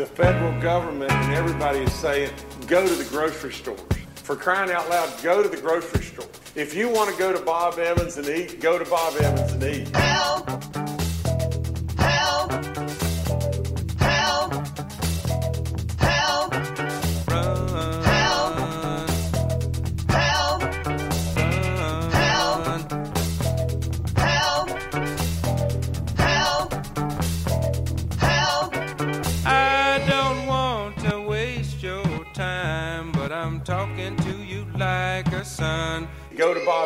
[0.00, 2.32] the federal government and everybody is saying,
[2.66, 3.78] go to the grocery stores.
[4.14, 6.24] For crying out loud, go to the grocery store.
[6.54, 9.62] If you want to go to Bob Evans and eat, go to Bob Evans and
[9.62, 9.94] eat.
[9.94, 10.89] Help!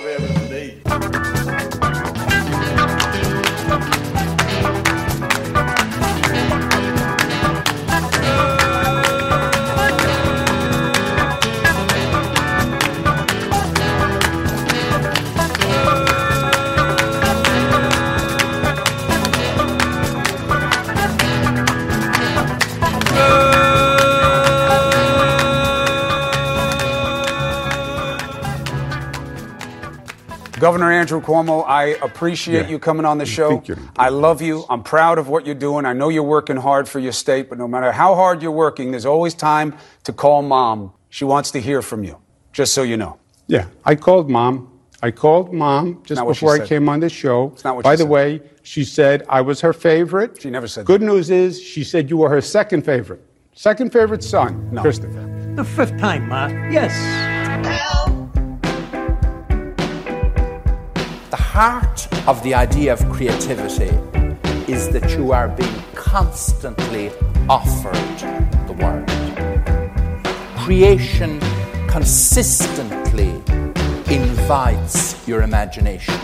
[0.05, 0.34] To
[30.75, 32.69] Governor Andrew Cuomo, I appreciate Yeah.
[32.71, 33.49] you coming on the show.
[33.51, 33.77] Thank you.
[33.97, 34.65] I love you.
[34.69, 35.87] I'm proud of what you're doing.
[35.87, 38.91] I know you're working hard for your state, but no matter how hard you're working,
[38.91, 40.91] there's always time to call mom.
[41.11, 42.17] She wants to hear from you,
[42.53, 43.19] just so you know.
[43.47, 44.69] Yeah, I called mom.
[45.01, 47.53] I called mom just Not what she before I came on the show.
[47.55, 48.11] It's not what By she the said.
[48.11, 50.43] way, she said I was her favorite.
[50.43, 51.07] She never said Good that.
[51.07, 53.23] news is she said you were her second favorite.
[53.53, 54.81] Second favorite son, No.
[54.83, 55.25] Christopher.
[55.55, 56.49] The fifth time, Ma.
[56.69, 56.91] Yes.
[57.65, 58.24] Help!
[61.55, 63.97] Heart of the idea of creativity
[64.67, 67.13] is that you are being constantly
[67.49, 67.95] offered
[68.67, 69.09] the world.
[70.59, 71.39] Creation
[71.87, 73.31] consistently
[74.13, 76.19] invites your imagination.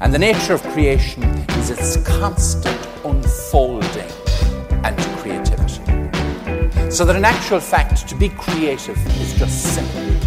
[0.00, 1.24] And the nature of creation
[1.58, 4.12] is its constant unfolding
[4.84, 5.82] and creativity.
[6.88, 10.21] So that in actual fact, to be creative is just simply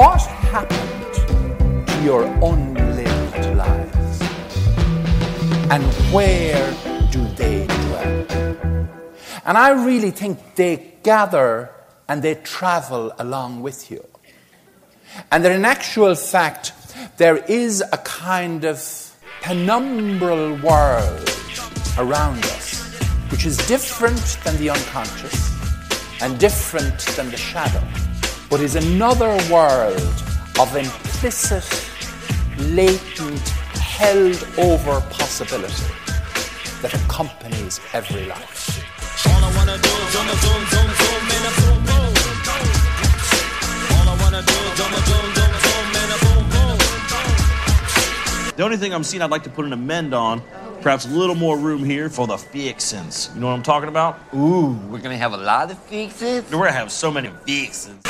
[0.00, 4.22] What happened to your unlived lives?
[5.70, 6.72] And where
[7.10, 8.26] do they dwell?
[9.44, 11.70] And I really think they gather
[12.08, 14.02] and they travel along with you.
[15.30, 16.72] And that in actual fact,
[17.18, 18.78] there is a kind of
[19.42, 21.28] penumbral world
[21.98, 22.80] around us,
[23.30, 25.52] which is different than the unconscious
[26.22, 27.82] and different than the shadow,
[28.50, 29.96] but is another world
[30.58, 31.64] of implicit,
[32.58, 35.86] latent, held over possibility
[36.82, 38.84] that accompanies every life.
[48.56, 50.42] The only thing I'm seeing I'd like to put an amend on,
[50.82, 53.30] perhaps a little more room here for the fixins.
[53.34, 54.18] You know what I'm talking about?
[54.34, 56.50] Ooh, we're gonna have a lot of fixins.
[56.50, 58.02] We're gonna have so many fixins.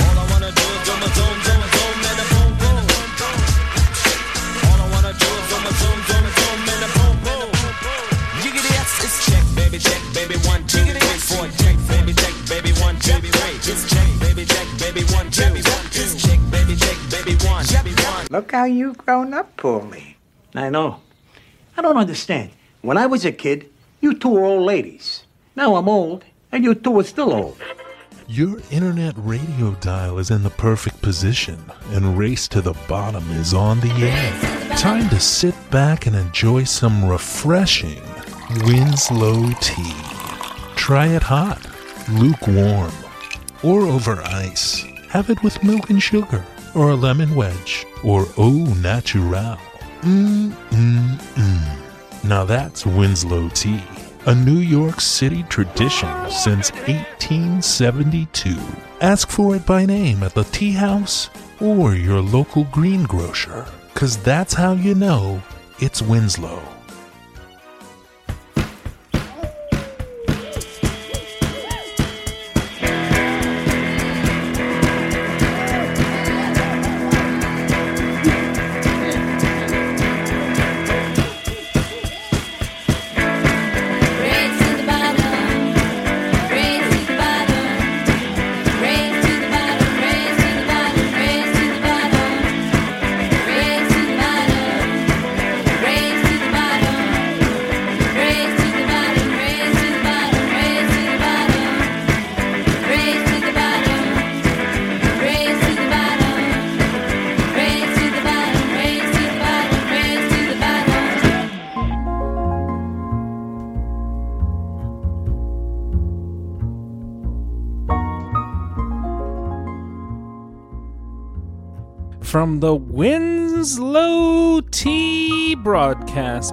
[18.30, 20.14] Look how you've grown up, Paulie.
[20.54, 21.00] I know.
[21.76, 22.50] I don't understand.
[22.82, 23.68] When I was a kid,
[24.00, 25.24] you two were old ladies.
[25.54, 27.58] Now I'm old, and you two are still old.
[28.26, 33.52] Your internet radio dial is in the perfect position, and Race to the Bottom is
[33.52, 34.76] on the air.
[34.78, 38.00] Time to sit back and enjoy some refreshing
[38.64, 39.92] Winslow tea.
[40.74, 41.60] Try it hot,
[42.08, 42.92] lukewarm,
[43.62, 44.82] or over ice.
[45.10, 49.58] Have it with milk and sugar, or a lemon wedge, or au natural.
[50.00, 51.79] Mmm, mmm, mmm.
[52.22, 53.82] Now that's Winslow tea,
[54.26, 58.56] a New York City tradition since 1872.
[59.00, 61.30] Ask for it by name at the tea house
[61.60, 65.42] or your local greengrocer, because that's how you know
[65.78, 66.79] it's Winslow.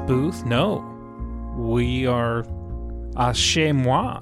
[0.07, 0.45] Booth.
[0.45, 0.79] No,
[1.57, 2.43] we are
[3.15, 4.21] à chez moi.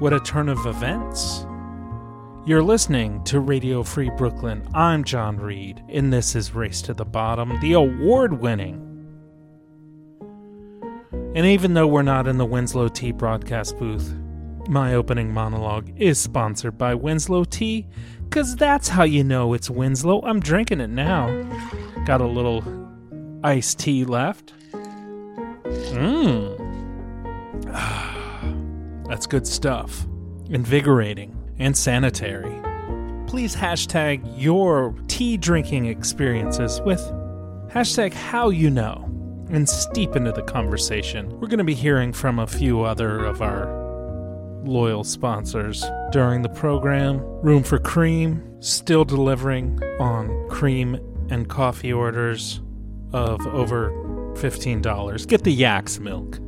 [0.00, 1.46] What a turn of events.
[2.44, 4.68] You're listening to Radio Free Brooklyn.
[4.74, 8.82] I'm John Reed, and this is Race to the Bottom, the award winning.
[11.34, 14.14] And even though we're not in the Winslow Tea broadcast booth,
[14.68, 17.86] my opening monologue is sponsored by Winslow Tea,
[18.24, 20.20] because that's how you know it's Winslow.
[20.22, 21.28] I'm drinking it now.
[22.04, 22.83] Got a little
[23.44, 24.54] iced tea left.
[24.72, 26.58] Mmm.
[29.08, 30.06] That's good stuff.
[30.48, 32.58] Invigorating and sanitary.
[33.28, 37.00] Please hashtag your tea drinking experiences with
[37.68, 39.10] hashtag how you know
[39.50, 41.28] and steep into the conversation.
[41.38, 43.66] We're going to be hearing from a few other of our
[44.64, 47.18] loyal sponsors during the program.
[47.42, 50.98] Room for Cream, still delivering on cream
[51.28, 52.60] and coffee orders
[53.14, 53.90] of over
[54.34, 55.28] $15.
[55.28, 56.40] Get the Yak's milk.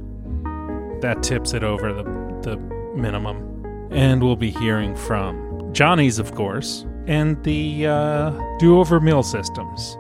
[1.00, 2.02] That tips it over the,
[2.42, 2.56] the
[2.96, 3.64] minimum.
[3.92, 9.96] And we'll be hearing from Johnny's, of course, and the uh, Do Over Meal Systems,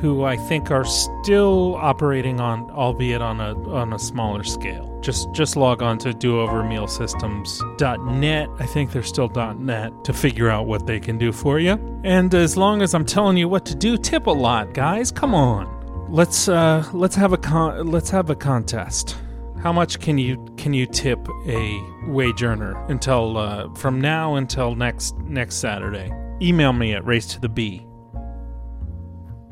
[0.00, 4.86] who I think are still operating on, albeit on a on a smaller scale.
[5.00, 8.48] Just just log on to doovermealsystems.net.
[8.58, 11.72] I think they're still .net to figure out what they can do for you.
[12.04, 15.10] And as long as I'm telling you what to do, tip a lot, guys.
[15.10, 15.80] Come on.
[16.08, 19.16] Let's uh let's have a con- let's have a contest.
[19.62, 24.74] How much can you can you tip a wage earner until uh, from now until
[24.74, 26.10] next next Saturday?
[26.40, 27.86] Email me at race to the b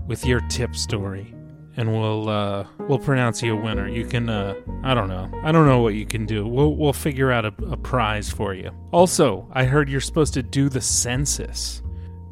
[0.09, 1.33] with your tip story,
[1.77, 3.89] and we'll uh, we'll pronounce you a winner.
[3.89, 6.47] You can uh, I don't know I don't know what you can do.
[6.47, 8.71] We'll we'll figure out a, a prize for you.
[8.91, 11.83] Also, I heard you're supposed to do the census.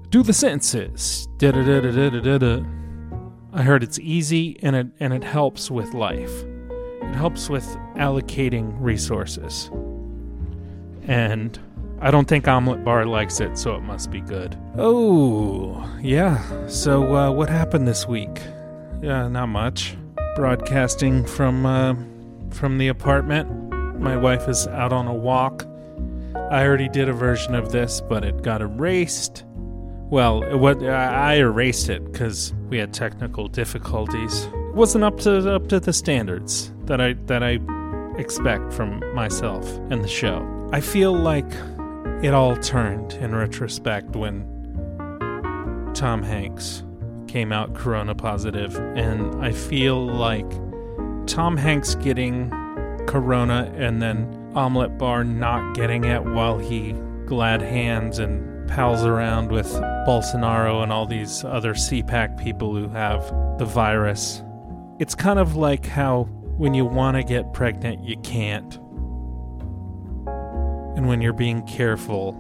[0.09, 1.27] Do the census.
[1.37, 2.65] Da-da-da-da-da-da-da.
[3.53, 6.45] I heard it's easy and it and it helps with life.
[7.03, 7.65] It helps with
[7.97, 9.71] allocating resources.
[11.03, 11.59] And
[12.01, 14.57] I don't think Omelet Bar likes it, so it must be good.
[14.77, 16.67] Oh, yeah.
[16.69, 18.41] So, uh, what happened this week?
[19.01, 19.97] Yeah, not much.
[20.35, 21.95] Broadcasting from uh,
[22.51, 23.51] from the apartment.
[23.99, 25.67] My wife is out on a walk.
[26.51, 29.45] I already did a version of this, but it got erased.
[30.11, 34.45] Well, what I erased it because we had technical difficulties.
[34.45, 37.59] It wasn't up to up to the standards that I that I
[38.19, 40.47] expect from myself and the show.
[40.73, 41.51] I feel like
[42.23, 44.45] it all turned in retrospect when
[45.95, 46.83] Tom Hanks
[47.27, 50.51] came out corona positive, and I feel like
[51.27, 52.51] Tom Hanks getting
[53.07, 56.95] corona and then Omelet Bar not getting it while he
[57.27, 59.67] glad hands and pals around with
[60.07, 63.23] Bolsonaro and all these other CPAC people who have
[63.59, 64.43] the virus.
[64.99, 66.25] It's kind of like how
[66.57, 68.79] when you want to get pregnant, you can't.
[70.97, 72.35] And when you're being careful,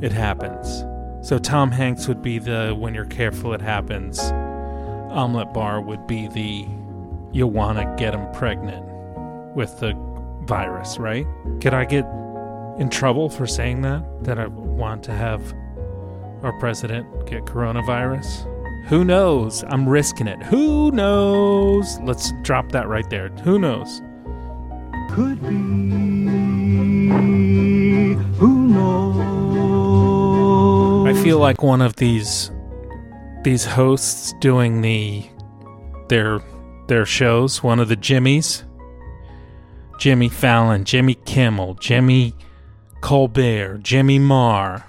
[0.00, 0.84] it happens.
[1.26, 4.18] So Tom Hanks would be the when you're careful, it happens.
[5.10, 6.66] Omelet Bar would be the
[7.32, 8.84] you want to get him pregnant
[9.54, 9.94] with the
[10.42, 11.26] virus, right?
[11.60, 12.04] Could I get
[12.78, 14.24] in trouble for saying that?
[14.24, 15.52] That I want to have
[16.42, 18.50] our president get coronavirus?
[18.86, 19.64] Who knows?
[19.68, 20.42] I'm risking it.
[20.42, 21.98] Who knows?
[22.00, 23.28] Let's drop that right there.
[23.28, 24.02] Who knows?
[25.10, 26.23] Could be.
[27.20, 29.16] Who knows?
[31.06, 32.50] I feel like one of these
[33.42, 35.24] these hosts doing the
[36.08, 36.40] their
[36.88, 38.64] their shows, one of the Jimmys.
[39.98, 42.34] Jimmy Fallon, Jimmy Kimmel, Jimmy
[43.00, 44.84] Colbert, Jimmy Marr,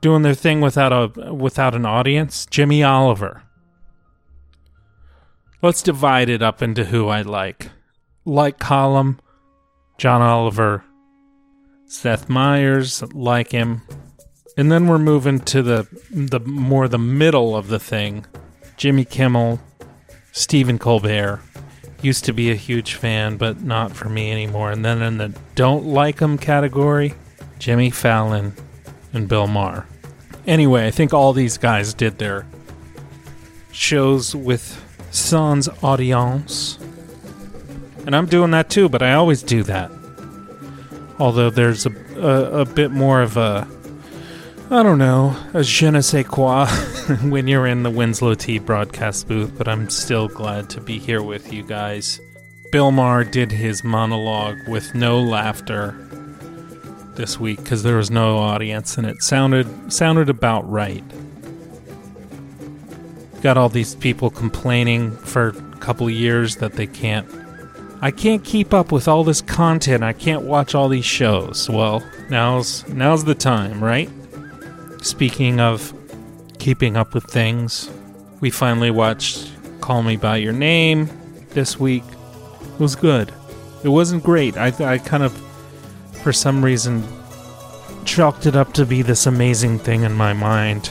[0.00, 2.46] doing their thing without a without an audience.
[2.46, 3.42] Jimmy Oliver.
[5.62, 7.70] Let's divide it up into who I like.
[8.24, 9.20] Like column,
[9.98, 10.84] John Oliver,
[11.90, 13.82] Seth Meyers, like him.
[14.56, 18.26] And then we're moving to the the more the middle of the thing.
[18.76, 19.60] Jimmy Kimmel,
[20.30, 21.40] Stephen Colbert.
[22.00, 24.70] Used to be a huge fan, but not for me anymore.
[24.70, 27.14] And then in the don't like him category,
[27.58, 28.54] Jimmy Fallon
[29.12, 29.84] and Bill Maher.
[30.46, 32.46] Anyway, I think all these guys did their
[33.72, 34.80] shows with
[35.10, 36.78] sans audience.
[38.06, 39.90] And I'm doing that too, but I always do that.
[41.20, 43.68] Although there's a, a, a bit more of a,
[44.70, 46.66] I don't know, a je ne sais quoi
[47.22, 51.22] when you're in the Winslow Tea broadcast booth, but I'm still glad to be here
[51.22, 52.20] with you guys.
[52.72, 55.94] Bill Maher did his monologue with no laughter
[57.16, 61.04] this week because there was no audience and it sounded sounded about right.
[63.42, 67.28] got all these people complaining for a couple years that they can't.
[68.02, 70.02] I can't keep up with all this content.
[70.02, 71.68] I can't watch all these shows.
[71.68, 74.08] Well, now's now's the time, right?
[75.02, 75.92] Speaking of
[76.58, 77.90] keeping up with things,
[78.40, 79.50] we finally watched
[79.82, 81.10] Call Me by Your Name
[81.50, 82.04] this week.
[82.74, 83.32] It was good.
[83.84, 84.56] It wasn't great.
[84.56, 85.32] I I kind of
[86.22, 87.04] for some reason
[88.06, 90.90] chalked it up to be this amazing thing in my mind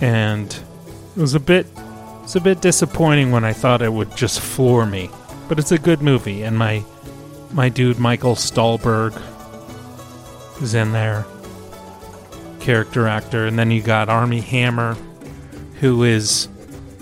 [0.00, 0.52] and
[1.16, 1.66] it was a bit
[2.22, 5.10] it's a bit disappointing when I thought it would just floor me.
[5.50, 6.84] But it's a good movie and my
[7.50, 9.20] my dude Michael Stuhlbarg
[10.62, 11.26] is in there.
[12.60, 14.96] Character actor and then you got Armie Hammer
[15.80, 16.46] who is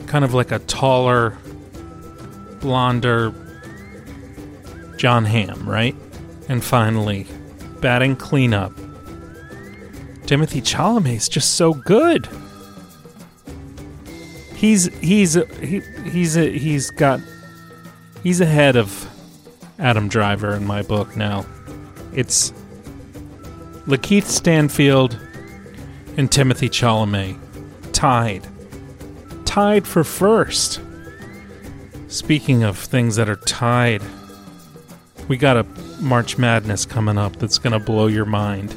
[0.07, 1.37] kind of like a taller
[2.61, 3.35] blonder
[4.97, 5.95] John Hamm, right?
[6.49, 7.27] And finally,
[7.83, 8.73] batting cleanup.
[10.23, 12.27] Timothée Chalamet is just so good.
[14.55, 17.21] He's he's he, he's a, he's got
[18.29, 19.09] he's ahead of
[19.79, 21.47] Adam Driver in my book now.
[22.13, 22.53] It's
[23.87, 25.19] Lakeith Stanfield
[26.19, 27.39] and Timothée Chalamet
[27.95, 28.47] tied
[29.47, 30.79] tied for first.
[32.09, 34.03] Speaking of things that are tied,
[35.29, 35.65] we got a
[35.99, 38.77] March Madness coming up that's going to blow your mind.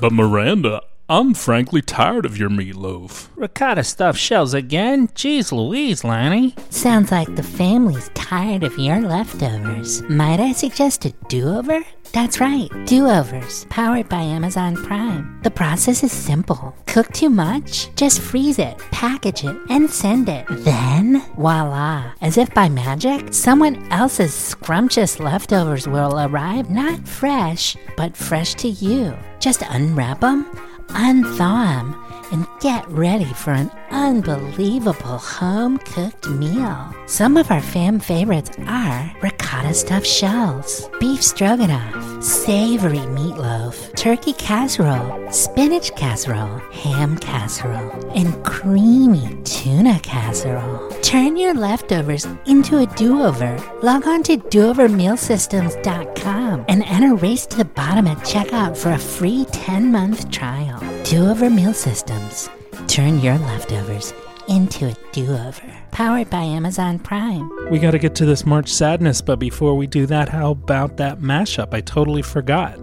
[0.00, 3.28] But Miranda, I'm frankly tired of your meatloaf.
[3.34, 5.08] Ricotta stuffed shells again?
[5.08, 6.54] Jeez Louise, Lanny.
[6.68, 10.02] Sounds like the family's tired of your leftovers.
[10.02, 11.80] Might I suggest a do over?
[12.12, 15.40] That's right, do overs, powered by Amazon Prime.
[15.44, 16.76] The process is simple.
[16.86, 17.94] Cook too much?
[17.96, 20.44] Just freeze it, package it, and send it.
[20.50, 28.14] Then, voila, as if by magic, someone else's scrumptious leftovers will arrive not fresh, but
[28.14, 29.16] fresh to you.
[29.38, 30.46] Just unwrap them,
[30.88, 36.94] unthaw them, and get ready for an unbelievable home cooked meal.
[37.06, 45.32] Some of our fam favorites are ricotta stuffed shells, beef stroganoff, savory meatloaf, turkey casserole,
[45.32, 50.90] spinach casserole, ham casserole, and creamy tuna casserole.
[51.02, 53.58] Turn your leftovers into a do over.
[53.82, 59.46] Log on to doovermealsystems.com and enter Race to the Bottom at checkout for a free
[59.52, 60.78] 10 month trial.
[61.04, 62.50] Do Over Meal Systems.
[62.88, 64.14] Turn your leftovers
[64.48, 65.76] into a do over.
[65.90, 67.70] Powered by Amazon Prime.
[67.70, 70.96] We got to get to this March Sadness, but before we do that, how about
[70.96, 71.74] that mashup?
[71.74, 72.78] I totally forgot.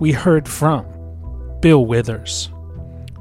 [0.00, 0.86] We heard from
[1.60, 2.48] Bill Withers,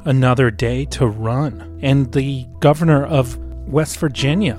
[0.05, 4.55] Another Day to Run, and the governor of West Virginia.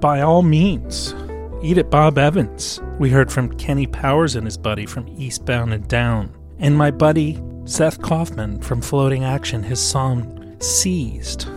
[0.00, 1.14] By all means,
[1.62, 2.80] eat it, Bob Evans.
[2.98, 7.38] We heard from Kenny Powers and his buddy from Eastbound and Down, and my buddy
[7.66, 11.48] Seth Kauffman from Floating Action, his song Seized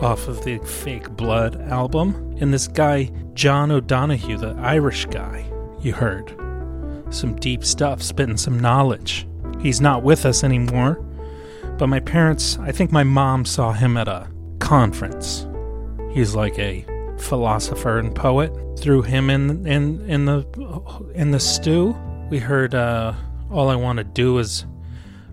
[0.00, 2.34] off of the Fake Blood album.
[2.40, 5.44] And this guy, John O'Donohue, the Irish guy,
[5.80, 6.34] you heard.
[7.10, 9.28] Some deep stuff, spitting some knowledge.
[9.60, 10.94] He's not with us anymore,
[11.76, 14.28] but my parents, I think my mom saw him at a
[14.60, 15.46] conference.
[16.12, 16.86] He's like a
[17.18, 18.50] philosopher and poet.
[18.78, 20.46] Threw him in in in the
[21.14, 21.94] in the stew.
[22.30, 23.12] We heard uh,
[23.50, 24.64] "All I Want to Do Is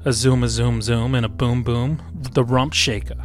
[0.05, 2.01] a Zoom a Zoom Zoom and a Boom Boom,"
[2.33, 3.17] the Rump Shaker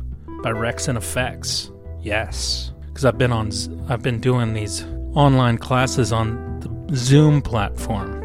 [0.43, 1.71] by Wreckx-N-Effects.
[2.03, 3.51] Yes, because I've been on
[3.89, 8.23] I've been doing these online classes on the Zoom platform.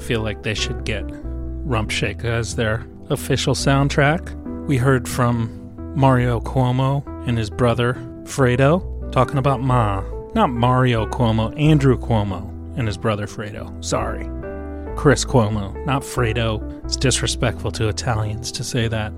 [0.00, 4.34] Feel like they should get Rump Shaker as their official soundtrack.
[4.66, 5.50] We heard from
[5.96, 10.02] Mario Cuomo and his brother Fredo talking about Ma.
[10.34, 12.48] Not Mario Cuomo, Andrew Cuomo
[12.78, 13.82] and his brother Fredo.
[13.84, 14.28] Sorry.
[14.98, 16.84] Chris Cuomo, not Fredo.
[16.84, 19.12] It's disrespectful to Italians to say that.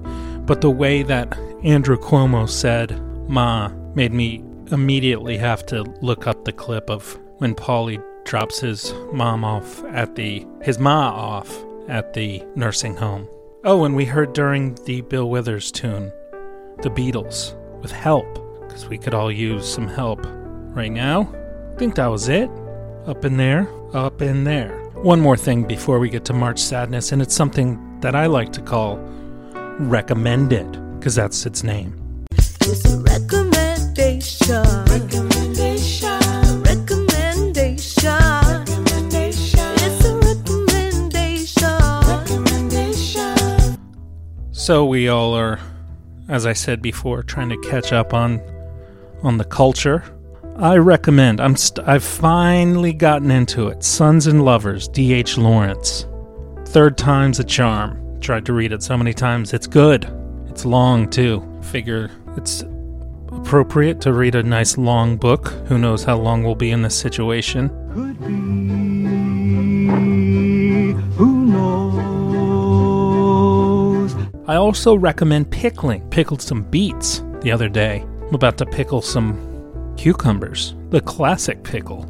[0.44, 1.34] But the way that
[1.64, 7.54] Andrew Cuomo said Ma made me immediately have to look up the clip of when
[7.54, 13.26] Paulie drops his mom off at the his ma off at the nursing home.
[13.64, 16.12] Oh, and we heard during the Bill Withers tune,
[16.82, 18.26] the Beatles with help,
[18.68, 20.20] because we could all use some help
[20.76, 21.34] right now.
[21.72, 22.50] I think that was it.
[23.06, 24.89] Up in there, up in there.
[25.02, 28.52] One more thing before we get to March Sadness, and it's something that I like
[28.52, 28.98] to call
[29.78, 32.26] recommended, because that's its name.
[32.36, 34.62] It's a recommendation.
[34.84, 36.20] Recommendation.
[36.62, 38.12] Recommendation.
[38.12, 39.72] Recommendation.
[39.78, 41.80] It's a recommendation.
[42.06, 43.78] Recommendation.
[44.52, 45.58] So we all are,
[46.28, 48.38] as I said before, trying to catch up on
[49.22, 50.04] on the culture.
[50.60, 51.40] I recommend.
[51.40, 53.82] I'm st- I've finally gotten into it.
[53.82, 55.38] Sons and Lovers, D.H.
[55.38, 56.06] Lawrence.
[56.66, 58.20] Third time's a charm.
[58.20, 59.54] Tried to read it so many times.
[59.54, 60.06] It's good.
[60.50, 61.42] It's long too.
[61.62, 62.62] Figure it's
[63.32, 65.48] appropriate to read a nice long book.
[65.68, 67.70] Who knows how long we'll be in this situation?
[67.94, 68.34] Could be.
[71.16, 72.02] Who knows?
[74.46, 76.06] I also recommend pickling.
[76.10, 78.04] Pickled some beets the other day.
[78.28, 79.49] I'm about to pickle some
[80.00, 80.74] cucumbers.
[80.88, 82.06] The classic pickle.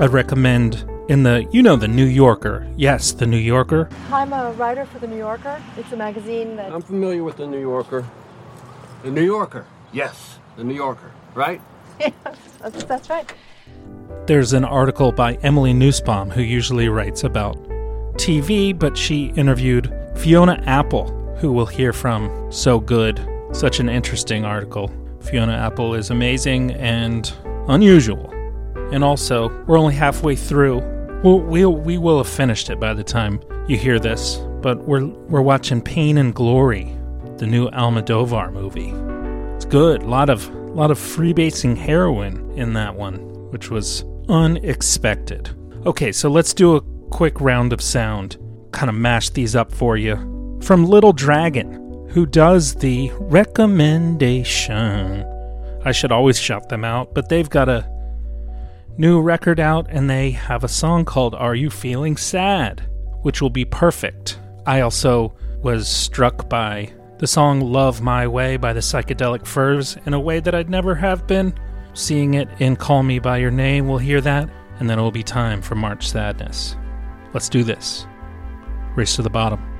[0.00, 2.66] I'd recommend in the, you know, the New Yorker.
[2.74, 3.90] Yes, the New Yorker.
[4.10, 5.62] I'm a writer for The New Yorker.
[5.76, 6.72] It's a magazine that.
[6.72, 8.08] I'm familiar with the New Yorker.
[9.02, 9.66] The New Yorker.
[9.92, 11.12] Yes, the New Yorker.
[11.34, 11.60] Right?
[12.62, 13.30] that's, that's right.
[14.26, 17.56] There's an article by Emily Nussbaum, who usually writes about
[18.14, 21.10] TV, but she interviewed Fiona Apple,
[21.40, 22.50] who we'll hear from.
[22.50, 23.20] So good.
[23.52, 24.90] Such an interesting article.
[25.24, 27.32] Fiona Apple is amazing and
[27.68, 28.30] unusual.
[28.92, 30.80] And also, we're only halfway through.
[31.22, 35.06] We'll, we'll, we will have finished it by the time you hear this, but we're,
[35.06, 36.94] we're watching Pain and Glory,
[37.38, 38.92] the new Almodovar movie.
[39.56, 40.02] It's good.
[40.02, 43.18] A lot of, lot of freebasing heroin in that one,
[43.50, 45.48] which was unexpected.
[45.86, 48.36] Okay, so let's do a quick round of sound.
[48.72, 50.16] Kind of mash these up for you.
[50.62, 51.83] From Little Dragon,
[52.14, 55.26] who does the recommendation.
[55.84, 57.90] I should always shout them out, but they've got a
[58.96, 62.88] new record out and they have a song called Are You Feeling Sad?
[63.22, 64.38] which will be perfect.
[64.66, 70.12] I also was struck by the song Love My Way by the Psychedelic Furs in
[70.12, 71.54] a way that I'd never have been.
[71.94, 75.10] Seeing it in Call Me By Your Name, we'll hear that, and then it will
[75.10, 76.76] be time for March Sadness.
[77.32, 78.06] Let's do this.
[78.94, 79.73] Race to the bottom.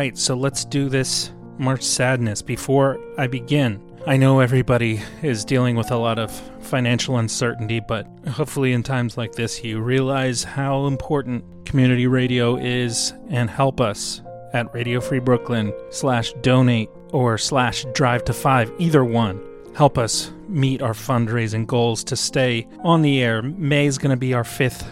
[0.00, 2.40] Right, so let's do this March Sadness.
[2.40, 6.32] Before I begin, I know everybody is dealing with a lot of
[6.62, 13.12] financial uncertainty, but hopefully, in times like this, you realize how important community radio is
[13.28, 14.22] and help us
[14.54, 19.38] at Radio Free Brooklyn slash donate or slash drive to five, either one.
[19.74, 23.42] Help us meet our fundraising goals to stay on the air.
[23.42, 24.90] May is going to be our fifth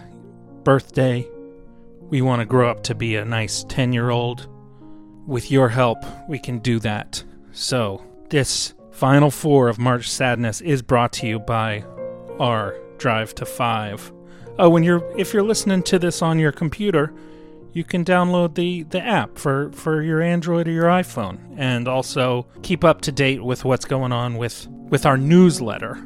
[0.65, 1.27] birthday.
[2.11, 4.47] We want to grow up to be a nice 10 year old.
[5.29, 7.23] With your help, we can do that.
[7.53, 11.85] So, this final four of March Sadness is brought to you by
[12.41, 14.11] our Drive to Five.
[14.59, 17.13] Oh, when you're if you're listening to this on your computer,
[17.75, 22.47] you can download the, the app for, for your Android or your iPhone, and also
[22.63, 26.03] keep up to date with what's going on with with our newsletter,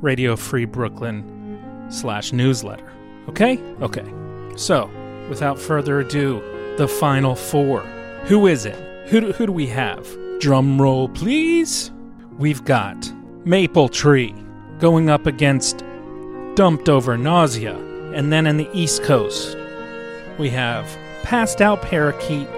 [0.00, 2.92] Radio Free Brooklyn slash newsletter.
[3.28, 3.58] Okay?
[3.80, 4.12] Okay.
[4.56, 4.90] So,
[5.28, 6.42] without further ado,
[6.78, 7.86] the final four.
[8.26, 8.74] Who is it?
[9.08, 10.04] Who do, who do we have?
[10.40, 11.92] Drum roll, please.
[12.38, 13.12] We've got
[13.44, 14.34] Maple Tree
[14.80, 15.84] going up against
[16.56, 17.76] Dumped Over Nausea.
[18.14, 19.56] And then in the East Coast,
[20.38, 20.88] we have
[21.22, 22.48] Passed Out Parakeet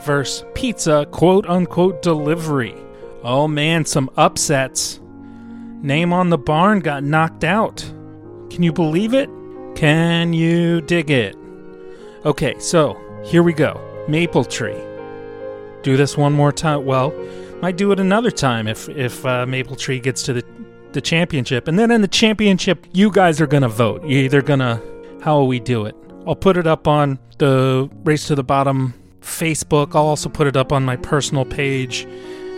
[0.00, 2.74] versus Pizza quote unquote delivery.
[3.22, 4.98] Oh man, some upsets.
[5.82, 7.80] Name on the barn got knocked out.
[8.48, 9.28] Can you believe it?
[9.74, 11.36] Can you dig it?
[12.24, 13.78] Okay, so here we go.
[14.08, 14.91] Maple Tree.
[15.82, 16.84] Do this one more time.
[16.84, 17.12] Well,
[17.60, 20.44] might do it another time if if uh, Maple Tree gets to the
[20.92, 24.02] the championship, and then in the championship, you guys are gonna vote.
[24.02, 24.80] You're either gonna
[25.22, 25.94] how will we do it?
[26.26, 29.94] I'll put it up on the Race to the Bottom Facebook.
[29.94, 32.06] I'll also put it up on my personal page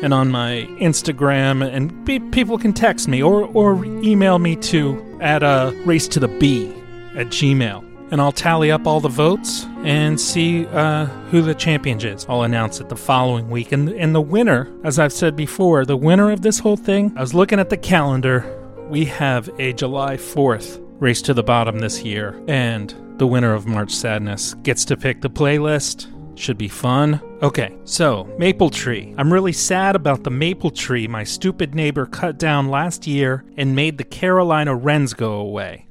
[0.03, 5.19] and on my Instagram, and pe- people can text me or or email me to
[5.21, 6.75] at uh, race to the B
[7.17, 7.83] at Gmail,
[8.14, 12.24] and I'll tally up all the votes and see uh, who the champion is.
[12.29, 15.96] I'll announce it the following week, and and the winner, as I've said before, the
[15.96, 17.12] winner of this whole thing.
[17.16, 18.46] I was looking at the calendar.
[18.88, 23.66] We have a July fourth race to the bottom this year, and the winner of
[23.66, 26.07] March Sadness gets to pick the playlist.
[26.38, 27.20] Should be fun.
[27.42, 29.12] Okay, so maple tree.
[29.18, 33.74] I'm really sad about the maple tree my stupid neighbor cut down last year and
[33.74, 35.88] made the Carolina wrens go away.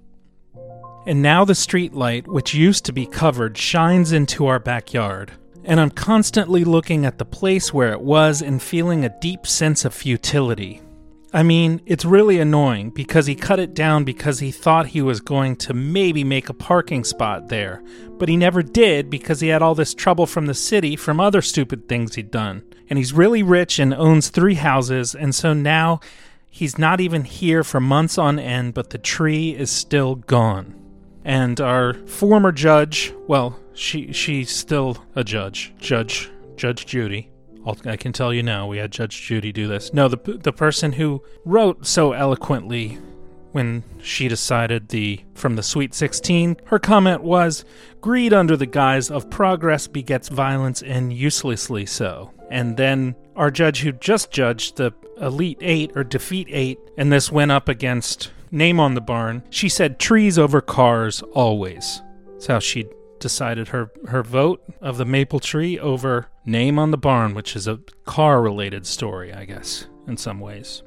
[1.06, 5.34] And now the streetlight, which used to be covered, shines into our backyard.
[5.66, 9.86] And I'm constantly looking at the place where it was and feeling a deep sense
[9.86, 10.82] of futility.
[11.36, 15.20] I mean, it's really annoying because he cut it down because he thought he was
[15.20, 17.84] going to maybe make a parking spot there,
[18.20, 21.42] but he never did because he had all this trouble from the city from other
[21.42, 22.64] stupid things he'd done.
[22.88, 26.02] And he's really rich and owns three houses, and so now
[26.52, 30.83] he's not even here for months on end, but the tree is still gone.
[31.26, 37.30] And our former judge, well, she she's still a judge, Judge Judge Judy.
[37.86, 39.94] I can tell you now, we had Judge Judy do this.
[39.94, 43.00] No, the the person who wrote so eloquently
[43.54, 47.64] when she decided the from the Sweet 16, her comment was,
[48.02, 53.82] "Greed under the guise of progress begets violence, and uselessly so." And then our judge
[53.82, 58.80] who just judged the Elite Eight or Defeat Eight, and this went up against Name
[58.80, 59.44] on the Barn.
[59.50, 62.02] She said, "Trees over cars always."
[62.34, 62.86] That's how she
[63.24, 67.70] decided her her vote of the maple tree over name on the barn which is
[67.70, 70.84] a car related story i guess in some ways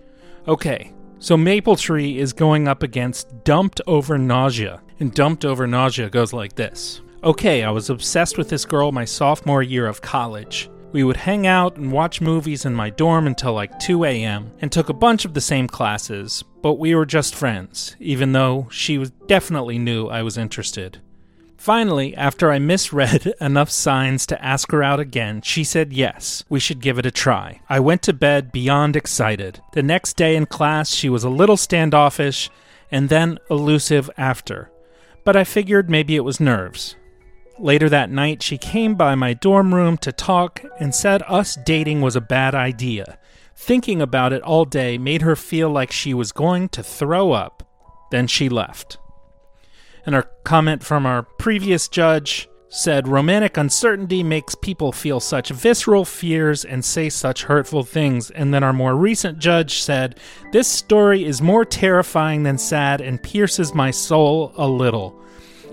[0.47, 6.11] okay so maple tree is going up against dumped over nausea and dumped over nausea
[6.11, 10.69] goes like this okay i was obsessed with this girl my sophomore year of college
[10.97, 14.51] we would hang out and watch movies in my dorm until like 2 a.m.
[14.63, 18.67] and took a bunch of the same classes, but we were just friends, even though
[18.71, 21.03] she was definitely knew I was interested.
[21.59, 26.61] Finally, after I misread enough signs to ask her out again, she said yes, we
[26.61, 27.61] should give it a try.
[27.69, 29.61] I went to bed beyond excited.
[29.75, 32.49] The next day in class, she was a little standoffish
[32.91, 34.71] and then elusive after,
[35.25, 36.97] but I figured maybe it was nerves.
[37.59, 42.03] Later that night, she came by my dorm room to talk and said us dating
[42.03, 43.19] was a bad idea.
[43.55, 47.63] Thinking about it all day made her feel like she was going to throw up.
[48.11, 48.99] Then she left.
[50.05, 56.05] And our comment from our previous judge said romantic uncertainty makes people feel such visceral
[56.05, 58.31] fears and say such hurtful things.
[58.31, 60.21] And then our more recent judge said,
[60.53, 65.19] This story is more terrifying than sad and pierces my soul a little.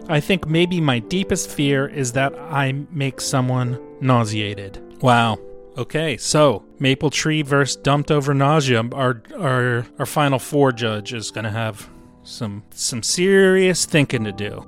[0.08, 4.82] I think maybe my deepest fear is that I make someone nauseated.
[5.02, 5.40] Wow.
[5.78, 8.84] Okay, so Maple Tree versus Dumped Over Nausea.
[8.94, 11.90] Our our our final four judge is gonna have
[12.24, 14.68] some some serious thinking to do.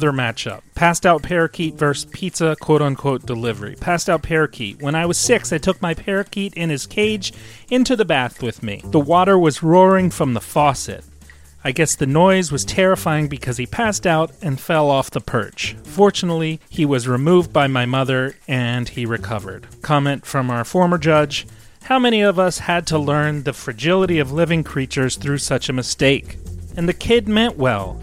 [0.00, 3.76] Other matchup Passed Out Parakeet versus Pizza Quote Unquote Delivery.
[3.78, 4.80] Passed Out Parakeet.
[4.80, 7.34] When I was six, I took my parakeet in his cage
[7.68, 8.80] into the bath with me.
[8.82, 11.04] The water was roaring from the faucet.
[11.62, 15.76] I guess the noise was terrifying because he passed out and fell off the perch.
[15.84, 19.66] Fortunately, he was removed by my mother and he recovered.
[19.82, 21.46] Comment from our former judge
[21.82, 25.74] How many of us had to learn the fragility of living creatures through such a
[25.74, 26.38] mistake?
[26.74, 28.00] And the kid meant well.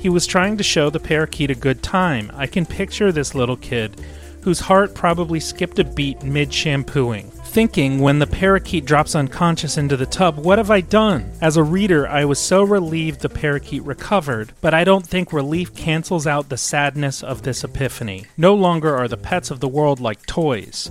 [0.00, 2.32] He was trying to show the parakeet a good time.
[2.34, 4.00] I can picture this little kid,
[4.40, 9.98] whose heart probably skipped a beat mid shampooing, thinking when the parakeet drops unconscious into
[9.98, 11.30] the tub, what have I done?
[11.42, 15.74] As a reader, I was so relieved the parakeet recovered, but I don't think relief
[15.74, 18.24] cancels out the sadness of this epiphany.
[18.38, 20.90] No longer are the pets of the world like toys.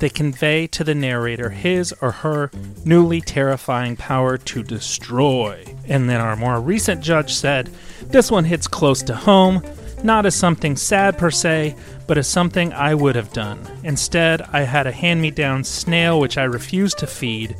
[0.00, 2.50] They convey to the narrator his or her
[2.84, 5.64] newly terrifying power to destroy.
[5.86, 7.70] And then our more recent judge said,
[8.06, 9.62] This one hits close to home,
[10.02, 13.60] not as something sad per se, but as something I would have done.
[13.84, 17.56] Instead, I had a hand me down snail which I refused to feed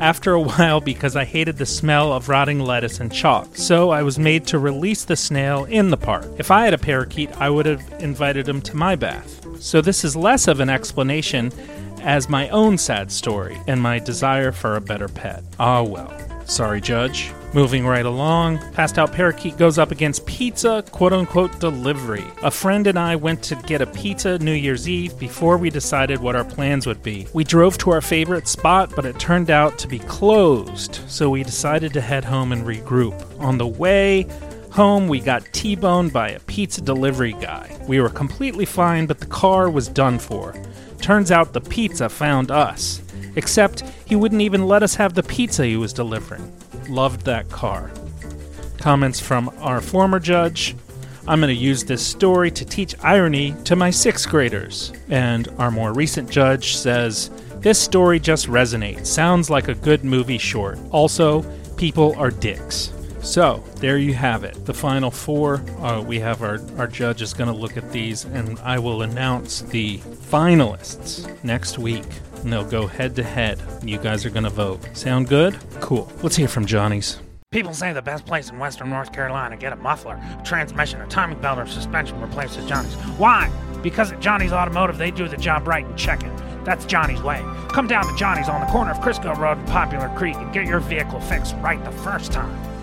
[0.00, 4.02] after a while because I hated the smell of rotting lettuce and chalk, so I
[4.02, 6.26] was made to release the snail in the park.
[6.38, 9.46] If I had a parakeet, I would have invited him to my bath.
[9.60, 11.52] So this is less of an explanation
[12.02, 15.42] as my own sad story and my desire for a better pet.
[15.58, 16.12] Ah, well.
[16.46, 17.32] Sorry, Judge.
[17.52, 22.24] Moving right along, Passed Out Parakeet goes up against pizza, quote unquote, delivery.
[22.42, 26.20] A friend and I went to get a pizza New Year's Eve before we decided
[26.20, 27.28] what our plans would be.
[27.32, 31.44] We drove to our favorite spot, but it turned out to be closed, so we
[31.44, 33.40] decided to head home and regroup.
[33.40, 34.26] On the way,
[34.74, 37.78] Home, we got T boned by a pizza delivery guy.
[37.86, 40.52] We were completely fine, but the car was done for.
[41.00, 43.00] Turns out the pizza found us.
[43.36, 46.52] Except he wouldn't even let us have the pizza he was delivering.
[46.88, 47.90] Loved that car.
[48.78, 50.76] Comments from our former judge.
[51.26, 54.92] I'm going to use this story to teach irony to my sixth graders.
[55.08, 59.06] And our more recent judge says, This story just resonates.
[59.06, 60.78] Sounds like a good movie short.
[60.90, 61.42] Also,
[61.76, 62.92] people are dicks.
[63.22, 64.66] So, there you have it.
[64.66, 65.62] The final four.
[65.80, 69.00] Uh, we have our, our judge is going to look at these, and I will
[69.00, 72.04] announce the finalists next week.
[72.44, 73.60] And they'll go head to head.
[73.82, 74.80] You guys are going to vote.
[74.92, 75.56] Sound good?
[75.80, 76.08] Cool.
[76.22, 77.18] Let's hear from Johnny's.
[77.50, 81.00] People say the best place in western North Carolina to get a muffler, a transmission,
[81.00, 82.94] a timing belt, or suspension replaces Johnny's.
[83.16, 83.50] Why?
[83.82, 86.32] Because at Johnny's Automotive, they do the job right and check it.
[86.64, 87.42] That's Johnny's way.
[87.68, 90.66] Come down to Johnny's on the corner of Crisco Road and Popular Creek and get
[90.66, 92.73] your vehicle fixed right the first time.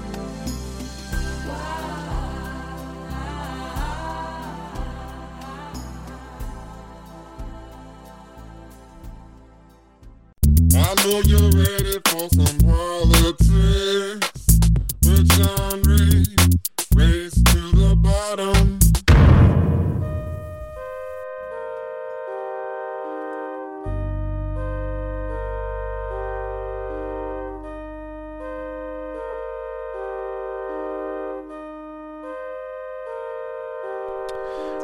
[10.91, 13.47] I know you're ready for some politics.
[15.87, 16.27] Reed,
[16.93, 18.77] race to the bottom.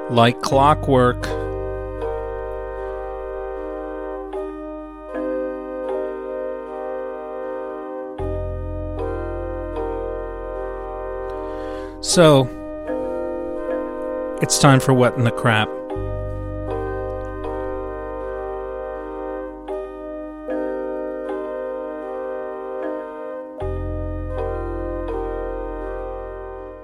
[0.10, 1.47] Like clockwork.
[12.18, 12.50] So,
[14.42, 15.70] it's time for What in the Crap.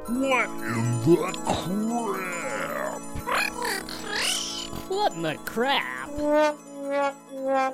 [0.06, 0.50] What
[5.16, 6.10] in the crap?
[6.10, 6.58] What
[7.34, 7.74] in the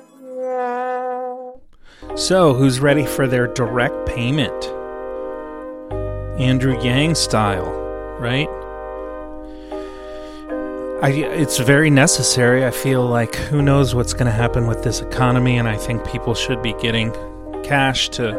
[2.06, 2.18] crap?
[2.18, 4.79] So, who's ready for their direct payment?
[6.40, 7.70] Andrew Yang style,
[8.18, 8.48] right?
[11.02, 12.64] I, it's very necessary.
[12.64, 16.02] I feel like who knows what's going to happen with this economy, and I think
[16.10, 17.12] people should be getting
[17.62, 18.32] cash to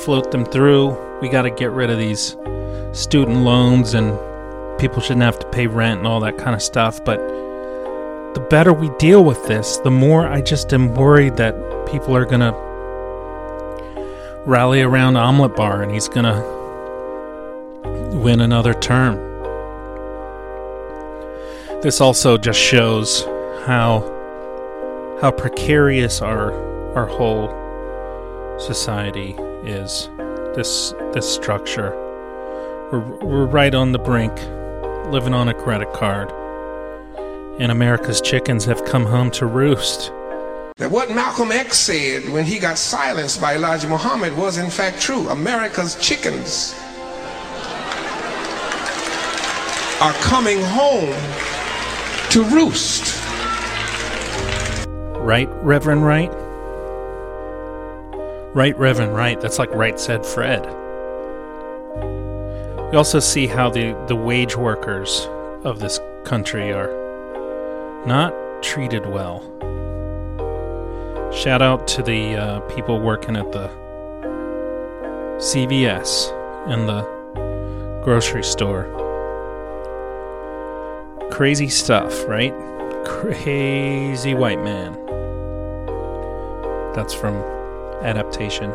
[0.00, 0.96] float them through.
[1.20, 2.34] We got to get rid of these
[2.92, 4.18] student loans, and
[4.78, 7.04] people shouldn't have to pay rent and all that kind of stuff.
[7.04, 7.18] But
[8.32, 11.54] the better we deal with this, the more I just am worried that
[11.90, 12.52] people are going to
[14.46, 16.63] rally around Omelet Bar and he's going to
[18.24, 19.16] win another term.
[21.82, 23.24] This also just shows
[23.66, 24.00] how
[25.20, 26.50] how precarious our
[26.94, 27.48] our whole
[28.58, 30.08] society is.
[30.56, 31.90] This this structure.
[32.90, 34.34] We're we're right on the brink,
[35.12, 36.32] living on a credit card.
[37.60, 40.10] And America's chickens have come home to roost.
[40.78, 44.98] That what Malcolm X said when he got silenced by Elijah Muhammad was in fact
[44.98, 45.28] true.
[45.28, 46.74] America's chickens
[50.04, 51.14] are coming home
[52.28, 53.24] to roost.
[55.18, 56.30] Right, Reverend Wright?
[58.54, 59.40] Right, Reverend Wright.
[59.40, 60.66] That's like Right said Fred.
[62.92, 65.26] You also see how the, the wage workers
[65.64, 69.40] of this country are not treated well.
[71.32, 73.68] Shout out to the uh, people working at the
[75.38, 76.30] CVS
[76.68, 79.03] and the grocery store.
[81.34, 82.54] Crazy stuff, right?
[83.04, 84.92] Crazy white man.
[86.94, 87.34] That's from
[88.04, 88.70] adaptation.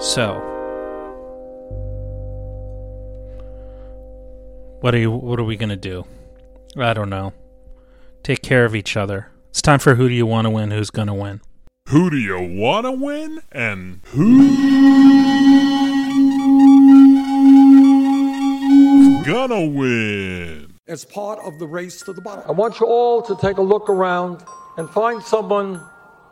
[0.00, 0.34] So,
[4.82, 5.10] what are you?
[5.10, 6.04] What are we gonna do?
[6.76, 7.32] I don't know.
[8.22, 9.32] Take care of each other.
[9.50, 10.70] It's time for who do you want to win?
[10.70, 11.40] Who's gonna win?
[11.88, 13.40] Who do you want to win?
[13.50, 15.53] And who's
[19.24, 20.74] gonna win?
[20.86, 22.44] as part of the race to the bottom.
[22.46, 24.44] I want you all to take a look around
[24.76, 25.80] and find someone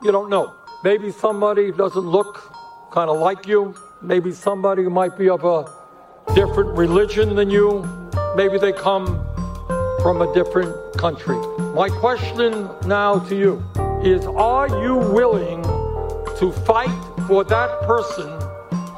[0.02, 0.54] you don't know.
[0.84, 2.52] Maybe somebody who doesn't look
[2.90, 3.74] kind of like you.
[4.02, 5.64] Maybe somebody who might be of a
[6.34, 7.88] different religion than you.
[8.36, 9.06] Maybe they come
[10.02, 11.36] from a different country.
[11.74, 13.64] My question now to you
[14.04, 15.62] is Are you willing
[16.38, 16.90] to fight
[17.26, 18.41] for that person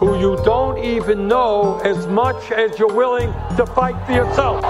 [0.05, 4.62] who you don't even know as much as you're willing to fight for yourself?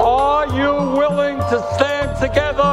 [0.00, 2.72] Are you willing to stand together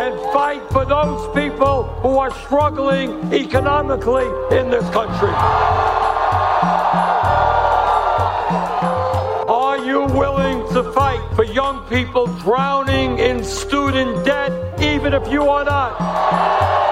[0.00, 4.24] and fight for those people who are struggling economically
[4.56, 5.34] in this country?
[9.46, 15.42] Are you willing to fight for young people drowning in student debt, even if you
[15.50, 16.87] are not?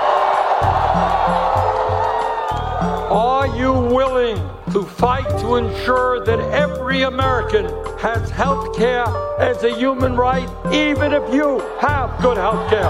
[3.47, 4.37] Are you willing
[4.73, 7.67] to fight to ensure that every American
[7.99, 9.07] has health care
[9.39, 12.89] as a human right, even if you have good health care?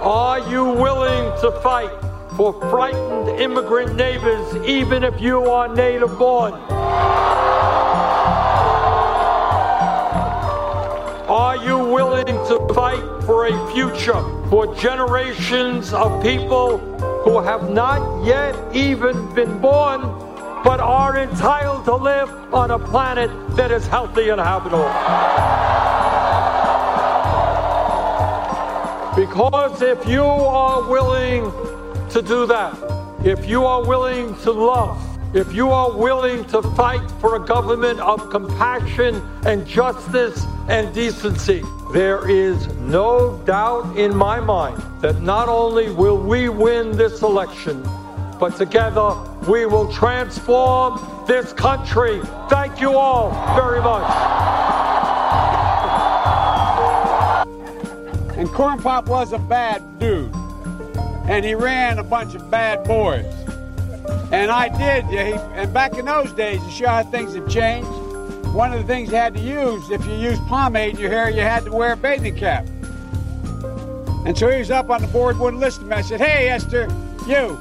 [0.00, 1.90] Are you willing to fight
[2.38, 6.54] for frightened immigrant neighbors, even if you are native born?
[11.28, 16.78] Are you willing to fight for a future for generations of people
[17.22, 20.00] who have not yet even been born
[20.64, 24.88] but are entitled to live on a planet that is healthy and habitable?
[29.14, 31.50] Because if you are willing
[32.10, 32.74] to do that,
[33.24, 38.00] if you are willing to love, if you are willing to fight for a government
[38.00, 45.48] of compassion and justice and decency, there is no doubt in my mind that not
[45.48, 47.82] only will we win this election,
[48.40, 49.14] but together
[49.46, 52.20] we will transform this country.
[52.48, 54.10] Thank you all very much.
[58.38, 60.32] And Corn Pop was a bad dude.
[61.28, 63.26] And he ran a bunch of bad boys.
[64.30, 65.04] And I did.
[65.06, 67.88] And back in those days, to show how things have changed,
[68.52, 71.30] one of the things you had to use, if you used pomade in your hair,
[71.30, 72.66] you had to wear a bathing cap.
[74.26, 75.96] And so he was up on the board, wouldn't listen to me.
[75.96, 76.88] I said, Hey, Esther,
[77.26, 77.58] you,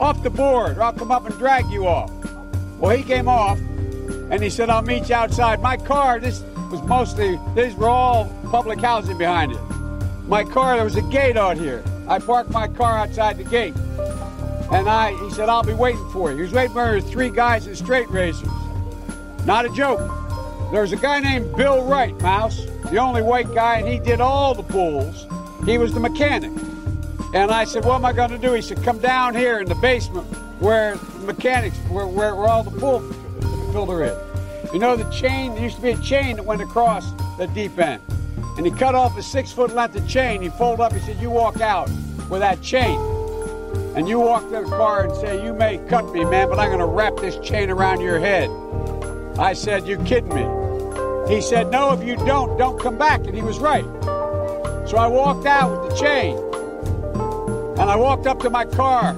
[0.00, 2.10] off the board, or I'll come up and drag you off.
[2.78, 3.58] Well, he came off,
[4.30, 5.60] and he said, I'll meet you outside.
[5.60, 9.60] My car, this was mostly, these were all public housing behind it.
[10.26, 11.82] My car, there was a gate out here.
[12.06, 13.74] I parked my car outside the gate.
[14.70, 16.36] And I, he said, I'll be waiting for you.
[16.36, 18.48] He was waiting for three guys in straight razors.
[19.46, 20.00] Not a joke.
[20.70, 24.20] There was a guy named Bill Wright, Mouse, the only white guy, and he did
[24.20, 25.26] all the pulls.
[25.64, 26.52] He was the mechanic.
[27.34, 28.52] And I said, What am I going to do?
[28.52, 30.26] He said, Come down here in the basement
[30.60, 33.00] where the mechanics, where, where, where all the pull
[33.72, 34.72] filter is.
[34.72, 37.78] You know, the chain, there used to be a chain that went across the deep
[37.78, 38.02] end.
[38.58, 40.42] And he cut off a six foot length of chain.
[40.42, 41.88] He folded up, he said, You walk out
[42.28, 42.98] with that chain.
[43.98, 46.68] And you walk to the car and say, You may cut me, man, but I'm
[46.68, 48.48] going to wrap this chain around your head.
[49.40, 50.46] I said, You kidding me?
[51.28, 53.26] He said, No, if you don't, don't come back.
[53.26, 53.84] And he was right.
[54.86, 56.38] So I walked out with the chain.
[57.76, 59.16] And I walked up to my car.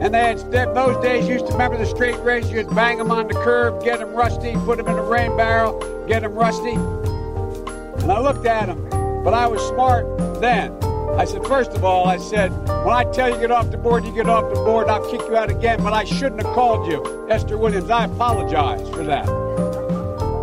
[0.00, 0.38] And they had,
[0.72, 2.58] those days used to remember the straight razor.
[2.58, 6.06] You'd bang them on the curb, get them rusty, put them in a rain barrel,
[6.06, 6.74] get them rusty.
[6.74, 8.88] And I looked at him,
[9.24, 10.06] but I was smart
[10.40, 10.78] then.
[11.18, 12.50] I said, first of all, I said,
[12.84, 15.20] when I tell you get off the board, you get off the board, I'll kick
[15.20, 17.28] you out again, but I shouldn't have called you.
[17.30, 19.28] Esther Williams, I apologize for that.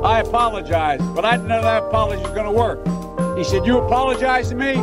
[0.03, 3.37] I apologize, but I didn't know that apology was going to work.
[3.37, 4.75] He said, You apologize to me?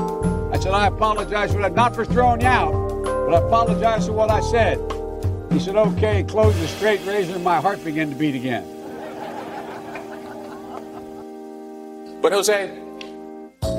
[0.53, 2.73] I said, I apologize for that, not for throwing you out,
[3.05, 4.79] but I apologize for what I said.
[5.55, 8.65] He said, okay, closed the straight razor, and my heart began to beat again.
[12.21, 12.84] But Jose,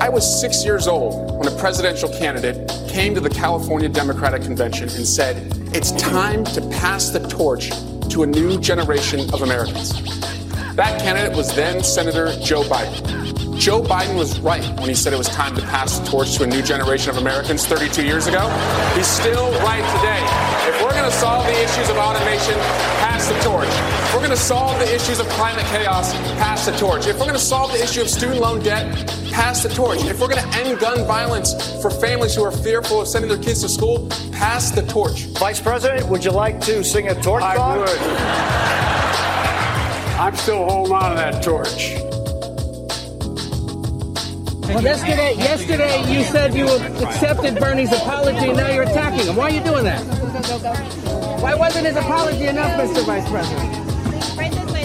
[0.00, 4.88] I was six years old when a presidential candidate came to the California Democratic Convention
[4.90, 5.36] and said,
[5.74, 7.70] It's time to pass the torch
[8.10, 9.92] to a new generation of Americans.
[10.76, 13.58] That candidate was then Senator Joe Biden.
[13.58, 16.44] Joe Biden was right when he said it was time to pass the torch to
[16.44, 18.48] a new generation of Americans 32 years ago.
[18.94, 20.20] He's still right today.
[20.68, 22.54] If going to solve the issues of automation,
[22.98, 23.68] pass the torch.
[23.68, 27.06] If we're going to solve the issues of climate chaos, pass the torch.
[27.06, 28.92] If we're going to solve the issue of student loan debt,
[29.30, 30.02] pass the torch.
[30.02, 33.40] If we're going to end gun violence for families who are fearful of sending their
[33.40, 35.26] kids to school, pass the torch.
[35.38, 37.78] Vice President, would you like to sing a torch I song?
[37.78, 37.88] would.
[40.18, 41.94] I'm still holding on to that torch.
[44.66, 46.66] Well, yesterday, yesterday you said you
[47.06, 49.36] accepted Bernie's apology, and now you're attacking him.
[49.36, 50.25] Why are you doing that?
[50.36, 53.02] Why wasn't his apology enough, Mr.
[53.06, 53.86] Vice President?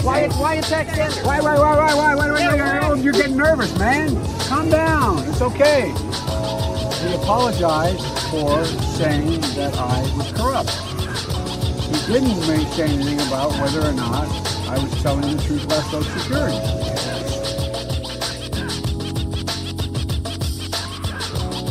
[0.02, 1.22] Why, why attack Sanders?
[1.24, 4.16] Why, why, why, why, why, why, why, why, why, You're getting nervous, man.
[4.48, 5.18] Calm down.
[5.28, 5.88] It's okay.
[7.06, 8.64] He apologized for
[8.96, 10.70] saying that I was corrupt.
[11.82, 12.42] He didn't
[12.72, 14.26] say anything about whether or not
[14.68, 16.56] I was telling the truth about Social Security.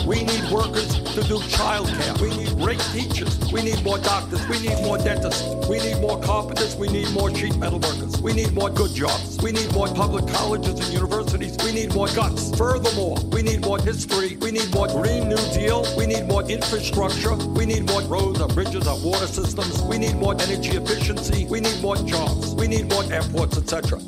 [0.08, 2.20] We need workers to do childcare.
[2.22, 3.38] We need great teachers.
[3.52, 4.48] We need more doctors.
[4.48, 5.44] We need more dentists.
[5.68, 6.76] We need more carpenters.
[6.76, 8.22] We need more sheet metal workers.
[8.22, 9.38] We need more good jobs.
[9.42, 11.58] We need more public colleges and universities.
[11.66, 12.56] We need more guts.
[12.58, 14.38] Furthermore, we need more history.
[14.38, 15.86] We need more Green New Deal.
[15.98, 17.36] We need more infrastructure.
[17.36, 19.82] We need more roads and bridges and water systems.
[19.84, 21.46] We need more energy efficiency.
[21.46, 22.56] We need more jobs.
[22.56, 24.00] We need more airports, etc.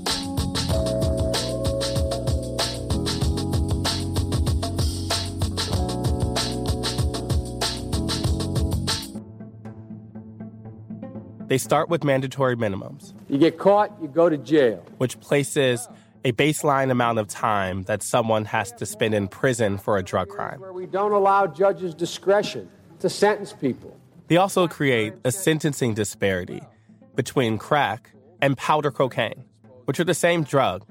[11.54, 14.84] They start with mandatory minimums, You get caught, you go to jail.
[14.97, 15.88] which places
[16.26, 20.30] a baseline amount of time that someone has to spend in prison for a drug
[20.30, 20.60] crime.
[20.60, 23.95] Where we don't allow judges discretion to sentence people.
[24.30, 26.64] They also create a sentencing disparity
[27.14, 28.10] between crack
[28.41, 29.43] and powder cocaine,
[29.86, 30.84] which are the same drug,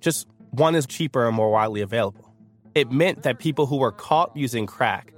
[0.00, 2.30] just one is cheaper and more widely available.
[2.74, 5.14] It meant that people who were caught using crack,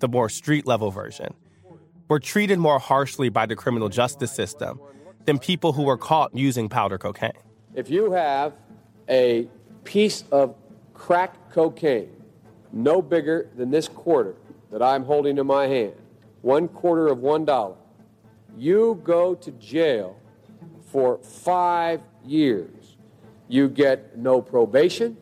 [0.00, 1.34] the more street level version,
[2.08, 4.80] were treated more harshly by the criminal justice system
[5.24, 7.32] than people who were caught using powder cocaine.
[7.74, 8.52] If you have
[9.08, 9.48] a
[9.84, 10.54] piece of
[10.92, 12.10] crack cocaine
[12.72, 14.34] no bigger than this quarter
[14.70, 15.94] that I'm holding in my hand,
[16.42, 17.76] one quarter of one dollar,
[18.56, 20.16] you go to jail
[20.90, 22.96] for five years.
[23.48, 25.16] You get no probation.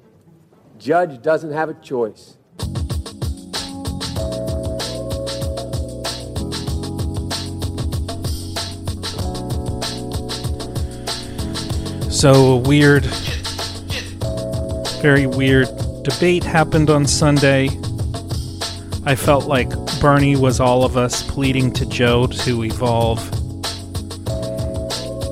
[0.79, 2.37] Judge doesn't have a choice.
[12.23, 13.05] So a weird,
[15.03, 15.67] very weird
[16.05, 17.69] debate happened on Sunday.
[19.05, 19.69] I felt like
[20.01, 23.19] Bernie was all of us pleading to Joe to evolve.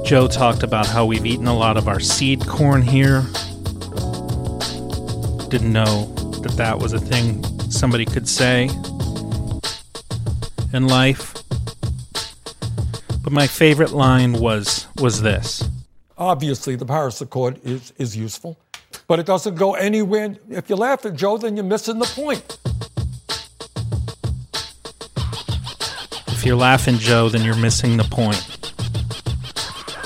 [0.05, 3.23] Joe talked about how we've eaten a lot of our seed corn here.
[5.49, 6.07] Didn't know
[6.43, 8.69] that that was a thing somebody could say
[10.73, 11.35] in life.
[13.23, 15.63] But my favorite line was was this.
[16.21, 18.59] Obviously, the Paris Accord is, is useful,
[19.07, 20.37] but it doesn't go anywhere.
[20.51, 22.59] If you laugh at Joe, then you're missing the point.
[26.29, 28.47] If you're laughing, Joe, then you're missing the point.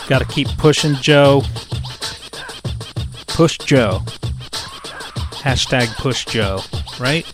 [0.07, 1.43] Got to keep pushing Joe.
[3.27, 3.99] Push Joe.
[5.43, 6.61] Hashtag push Joe.
[7.01, 7.27] Right?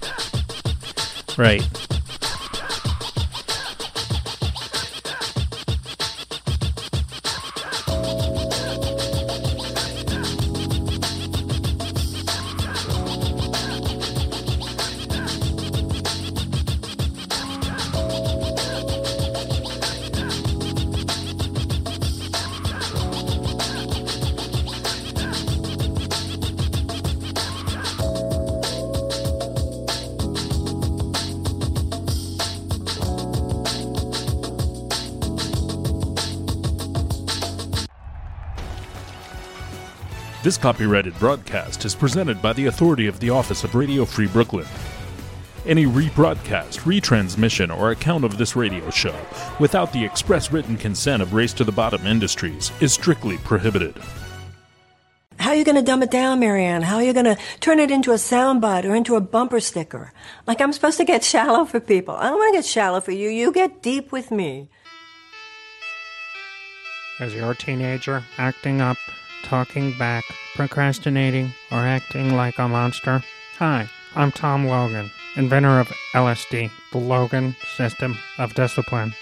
[1.36, 1.89] Right.
[40.50, 44.66] This copyrighted broadcast is presented by the authority of the Office of Radio Free Brooklyn.
[45.64, 49.14] Any rebroadcast, retransmission, or account of this radio show
[49.60, 53.94] without the express written consent of Race to the Bottom Industries is strictly prohibited.
[55.38, 56.82] How are you going to dumb it down, Marianne?
[56.82, 60.12] How are you going to turn it into a soundbite or into a bumper sticker?
[60.48, 62.16] Like I'm supposed to get shallow for people.
[62.16, 63.28] I don't want to get shallow for you.
[63.28, 64.68] You get deep with me.
[67.20, 68.96] Is your teenager acting up,
[69.44, 70.24] talking back,
[70.54, 73.22] procrastinating, or acting like a monster?
[73.58, 79.14] Hi, I'm Tom Logan, inventor of LSD, the Logan System of Discipline.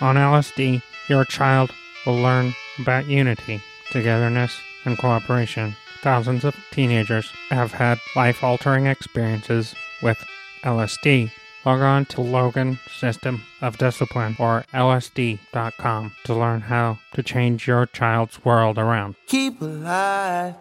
[0.00, 1.72] On LSD, your child
[2.04, 3.60] will learn about unity,
[3.90, 5.76] togetherness, and cooperation.
[6.02, 10.24] Thousands of teenagers have had life altering experiences with
[10.62, 11.30] LSD.
[11.64, 17.86] Log on to Logan System of Discipline or LSD.com to learn how to change your
[17.86, 19.16] child's world around.
[19.26, 20.54] Keep alive.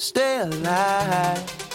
[0.00, 1.67] Stay alive.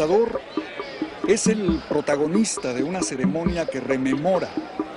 [0.00, 0.40] Matador
[1.28, 4.48] es el protagonista de una ceremonia que rememora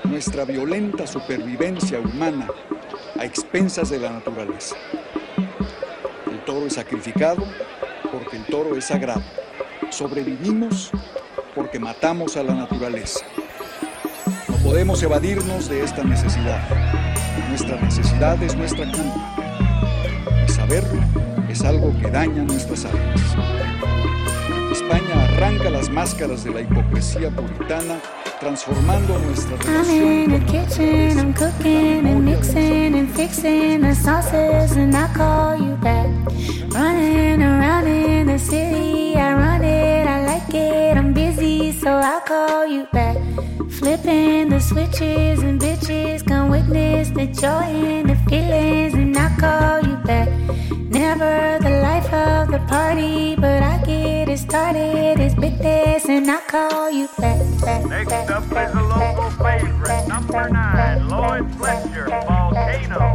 [0.06, 2.48] nuestra violenta supervivencia humana
[3.20, 4.78] a expensas de la naturaleza.
[6.32, 7.44] El toro es sacrificado
[8.14, 9.22] porque el toro es sagrado.
[9.90, 10.90] Sobrevivimos
[11.54, 13.26] porque matamos a la naturaleza.
[14.48, 16.62] No podemos evadirnos de esta necesidad.
[17.50, 19.36] Nuestra necesidad es nuestra culpa.
[20.48, 21.02] Saberlo
[21.50, 23.63] es algo que daña nuestras almas.
[25.44, 28.00] Arranca las máscaras de la hipocresía puritana,
[28.40, 34.78] transformando nuestra I'm relación in the kitchen, I'm cooking and mixing and fixing the sauces,
[34.78, 36.08] and I call you back.
[36.74, 42.22] Running around in the city, I run it, I like it, I'm busy, so I
[42.26, 43.18] call you back.
[43.70, 49.82] Flipping the switches and bitches come witness the joy and the feelings, and I call
[49.82, 50.30] you back.
[51.04, 55.20] Never the life of the party, but I get it started.
[55.20, 57.40] It's business, and I call you back.
[57.60, 63.13] back, Next back, up back, is a local favorite, number nine, Lloyd Fletcher, Volcano.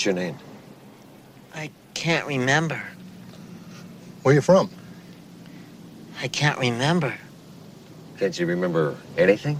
[0.00, 0.38] What's your name?
[1.54, 2.82] I can't remember.
[4.22, 4.70] Where you from?
[6.22, 7.12] I can't remember.
[8.18, 9.58] Can't you remember anything?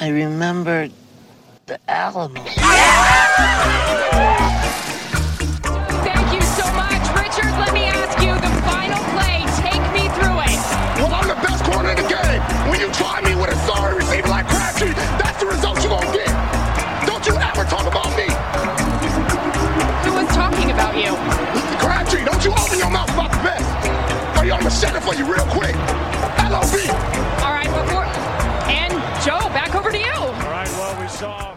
[0.00, 0.90] I remember
[1.66, 2.40] the Alamo.
[2.40, 2.54] Thank
[6.32, 7.02] you so much.
[7.18, 9.42] Richard, let me ask you the final play.
[9.58, 10.54] Take me through it.
[11.02, 12.42] Well, I'm the best corner in the game.
[12.70, 13.29] When you try me
[24.82, 25.74] Or you, I'm going to shut it for you real quick.
[26.50, 26.72] LOB.
[27.42, 28.04] All right, before.
[28.70, 28.92] And
[29.24, 30.12] Joe, back over to you.
[30.12, 31.56] All right, well, we saw.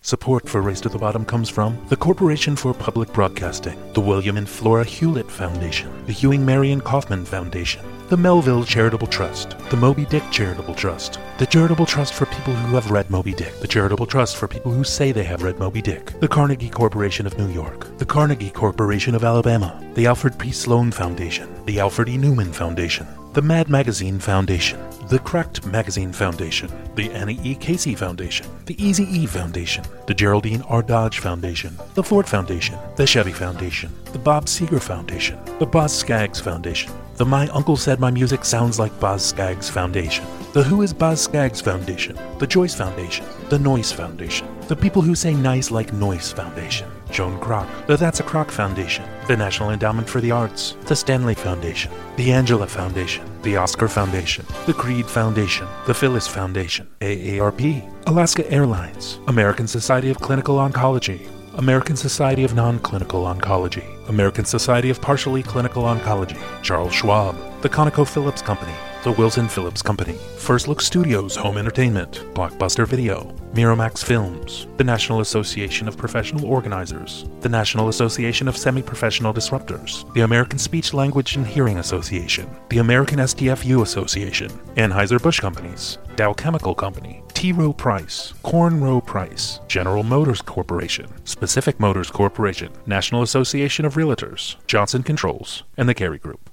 [0.00, 4.38] Support for Race to the Bottom comes from the Corporation for Public Broadcasting, the William
[4.38, 10.06] and Flora Hewlett Foundation, the Ewing Marion Kauffman Foundation, the Melville Charitable Trust, the Moby
[10.06, 14.06] Dick Charitable Trust, the Charitable Trust for people who have read Moby Dick, the Charitable
[14.06, 17.48] Trust for people who say they have read Moby Dick, the Carnegie Corporation of New
[17.48, 20.52] York, the Carnegie Corporation of Alabama, the Alfred P.
[20.52, 22.16] Sloan Foundation, the Alfred E.
[22.16, 27.54] Neuman Foundation, the Mad Magazine Foundation, the Cracked Magazine Foundation, the Annie E.
[27.54, 30.82] Casey Foundation, the Easy E Foundation, the Geraldine R.
[30.82, 36.40] Dodge Foundation, the Ford Foundation, the Chevy Foundation, the Bob Seger Foundation, the Boz Scaggs
[36.40, 40.94] Foundation, the My Uncle Said My Music Sounds Like Boz Scaggs Foundation, the Who is
[40.94, 45.92] Boz Scaggs Foundation, the Joyce Foundation, the Noise Foundation, the People Who Say Nice Like
[45.92, 50.76] Noise Foundation, Joan Kroc, the That's a Croc Foundation, the National Endowment for the Arts,
[50.84, 56.86] the Stanley Foundation, the Angela Foundation, the Oscar Foundation, the Creed Foundation, the Phyllis Foundation,
[57.00, 61.28] AARP, Alaska Airlines, American Society of Clinical Oncology,
[61.58, 68.44] American Society of Non-Clinical Oncology, American Society of Partially Clinical Oncology, Charles Schwab, the ConocoPhillips
[68.44, 68.72] Company,
[69.04, 75.20] the Wilson Phillips Company, First Look Studios Home Entertainment, Blockbuster Video, Miramax Films, the National
[75.20, 81.46] Association of Professional Organizers, the National Association of Semi-Professional Disruptors, the American Speech Language and
[81.46, 87.52] Hearing Association, the American STFU Association, Anheuser-Busch Companies, Dow Chemical Company, T.
[87.52, 94.56] Rowe Price, Corn Rowe Price, General Motors Corporation, Specific Motors Corporation, National Association of Realtors,
[94.66, 96.50] Johnson Controls, and the Carey Group.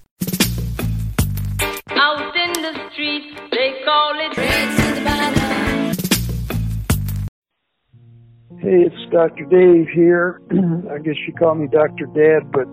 [2.66, 4.34] The street, they call it
[8.58, 9.46] Hey, it's Dr.
[9.46, 10.42] Dave here.
[10.92, 12.08] I guess you call me Dr.
[12.08, 12.66] Dad, but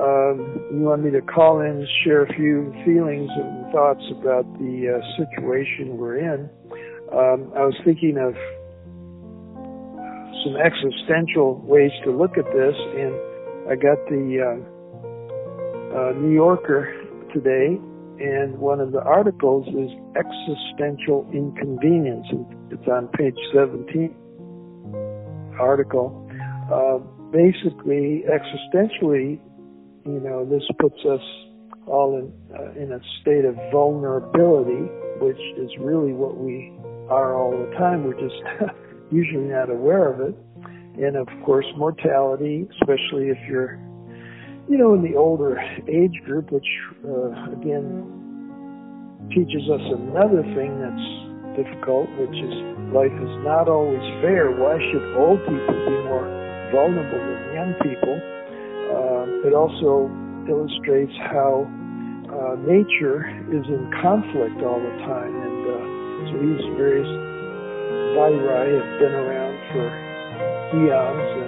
[0.00, 4.48] um, you want me to call in and share a few feelings and thoughts about
[4.58, 6.48] the uh, situation we're in.
[7.12, 8.32] Um, I was thinking of
[10.42, 13.12] some existential ways to look at this, and
[13.68, 14.56] I got the uh,
[15.98, 16.88] uh, New Yorker
[17.34, 17.76] today,
[18.20, 22.26] and one of the articles is existential inconvenience.
[22.70, 24.14] It's on page 17
[25.58, 26.28] article.
[26.72, 26.98] Uh,
[27.30, 29.40] basically, existentially,
[30.04, 31.20] you know, this puts us
[31.86, 34.90] all in uh, in a state of vulnerability,
[35.20, 36.72] which is really what we
[37.08, 38.04] are all the time.
[38.04, 38.42] We're just
[39.10, 40.34] usually not aware of it.
[40.98, 43.78] And of course, mortality, especially if you're,
[44.68, 45.56] you know, in the older
[45.88, 46.68] age group, which
[47.00, 48.04] uh, again
[49.32, 51.08] teaches us another thing that's
[51.56, 52.54] difficult, which is
[52.92, 54.52] life is not always fair.
[54.52, 56.28] Why should old people be more
[56.68, 58.16] vulnerable than young people?
[58.92, 60.12] Uh, it also
[60.44, 61.64] illustrates how
[62.28, 65.84] uh, nature is in conflict all the time, and uh,
[66.28, 67.08] so these various
[68.12, 69.88] viri have been around for
[70.76, 71.47] eons,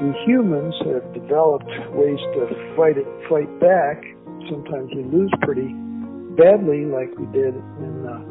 [0.00, 2.46] we humans have developed ways to
[2.76, 4.02] fight it, fight back.
[4.46, 5.74] Sometimes we lose pretty
[6.38, 8.22] badly, like we did in uh,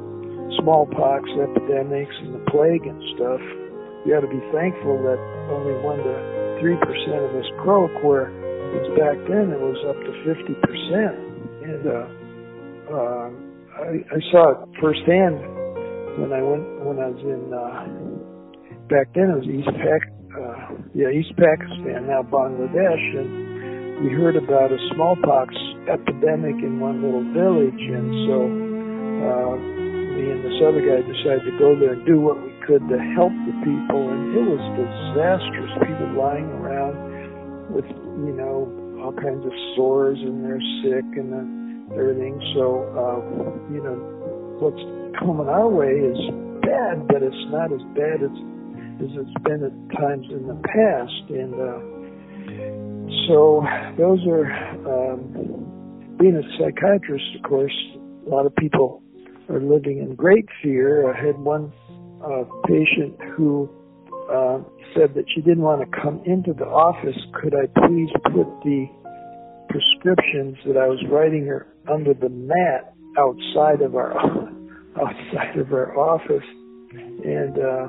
[0.63, 3.43] smallpox epidemics and the plague and stuff.
[4.05, 5.20] We ought to be thankful that
[5.51, 6.15] only one to
[6.63, 8.32] three percent of us croak, where
[8.95, 11.15] back then it was up to fifty percent.
[11.68, 12.07] And uh,
[12.95, 13.28] uh,
[13.84, 15.43] I, I saw it firsthand
[16.24, 17.84] when I went when I was in uh,
[18.88, 20.07] back then it was East Pak,
[20.38, 25.55] uh, yeah East Pakistan now Bangladesh, and we heard about a smallpox
[25.89, 28.38] epidemic in one little village, and so.
[29.17, 29.77] Uh,
[30.17, 32.97] me and this other guy decided to go there and do what we could to
[33.13, 35.69] help the people, and it was disastrous.
[35.85, 36.97] People lying around
[37.69, 37.85] with,
[38.25, 38.65] you know,
[38.97, 42.41] all kinds of sores and they're sick and uh, everything.
[42.57, 43.19] So, uh,
[43.69, 43.93] you know,
[44.57, 44.81] what's
[45.21, 46.17] coming our way is
[46.65, 48.33] bad, but it's not as bad as,
[49.01, 51.29] as it's been at times in the past.
[51.29, 51.79] And uh,
[53.27, 53.63] so,
[53.97, 54.47] those are,
[54.87, 57.75] um, being a psychiatrist, of course,
[58.25, 59.03] a lot of people
[59.49, 61.11] are living in great fear.
[61.11, 61.71] I had one
[62.23, 63.69] uh, patient who
[64.31, 64.59] uh,
[64.95, 67.17] said that she didn't want to come into the office.
[67.41, 68.87] Could I please put the
[69.69, 74.13] prescriptions that I was writing her under the mat outside of our
[75.01, 76.47] outside of our office?
[77.23, 77.87] And uh,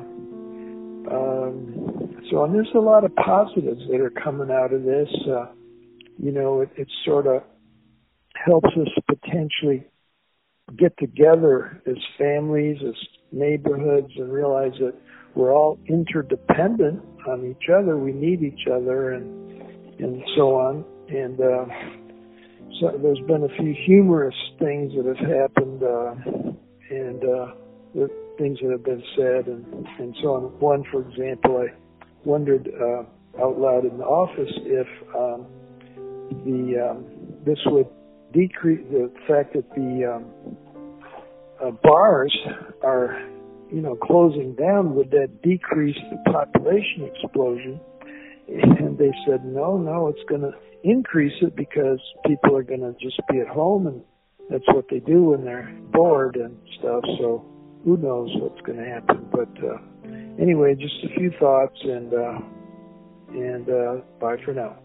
[1.11, 5.09] um, so, and there's a lot of positives that are coming out of this.
[5.27, 5.47] Uh,
[6.19, 7.43] you know, it, it sort of
[8.35, 9.85] helps us potentially
[10.77, 12.95] get together as families, as
[13.33, 14.95] neighborhoods, and realize that
[15.35, 17.97] we're all interdependent on each other.
[17.97, 19.63] We need each other, and
[20.01, 20.85] and so on.
[21.09, 21.67] And uh,
[22.81, 26.15] so there's been a few humorous things that have happened, uh,
[26.91, 27.55] and uh,
[28.39, 29.65] things that have been said, and
[29.99, 30.43] and so on.
[30.61, 31.75] One, for example, I
[32.25, 35.47] wondered uh, out loud in the office if um,
[36.45, 37.05] the um,
[37.45, 37.89] this would
[38.33, 40.57] decrease the fact that the um,
[41.65, 42.37] uh, bars
[42.83, 43.21] are,
[43.71, 47.81] you know, closing down, would that decrease the population explosion?
[48.49, 52.95] And they said, no, no, it's going to increase it because people are going to
[53.01, 54.03] just be at home and
[54.49, 57.03] that's what they do when they're bored and stuff.
[57.19, 57.45] So
[57.85, 59.27] who knows what's going to happen?
[59.31, 59.79] But uh,
[60.41, 62.39] anyway, just a few thoughts, and uh,
[63.31, 64.77] and uh, bye for now.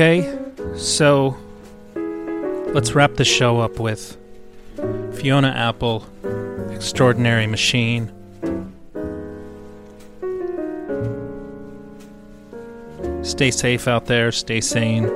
[0.00, 0.32] Okay,
[0.76, 1.36] so
[2.72, 4.16] let's wrap the show up with
[5.14, 6.06] Fiona Apple,
[6.70, 8.12] Extraordinary Machine.
[13.24, 15.10] Stay safe out there, stay sane.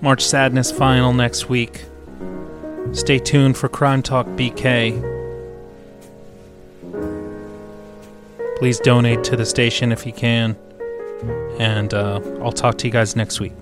[0.00, 1.84] March Sadness final next week.
[2.92, 4.98] Stay tuned for Crime Talk BK.
[8.56, 10.56] Please donate to the station if you can.
[11.58, 13.52] And uh, I'll talk to you guys next week.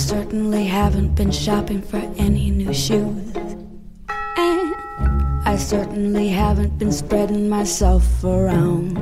[0.00, 3.36] Certainly haven't been shopping for any new shoes.
[4.36, 4.74] And
[5.44, 8.96] I certainly haven't been spreading myself around.